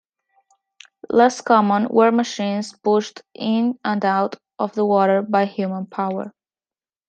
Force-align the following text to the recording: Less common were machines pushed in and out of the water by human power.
Less 1.11 1.41
common 1.41 1.87
were 1.89 2.09
machines 2.11 2.73
pushed 2.73 3.21
in 3.35 3.77
and 3.85 4.03
out 4.03 4.35
of 4.57 4.73
the 4.73 4.83
water 4.83 5.21
by 5.21 5.45
human 5.45 5.85
power. 5.85 6.33